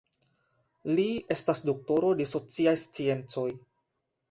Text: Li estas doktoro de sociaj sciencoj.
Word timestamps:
Li 0.99 1.05
estas 1.35 1.61
doktoro 1.69 2.11
de 2.23 2.29
sociaj 2.33 2.75
sciencoj. 2.87 3.49